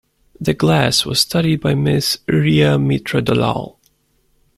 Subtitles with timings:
[0.39, 2.21] The glass was studied by Ms.
[2.27, 3.77] Rhea Mitra-Dalal.